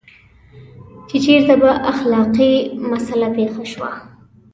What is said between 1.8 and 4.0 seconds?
اختلافي مسله پېښه شوه.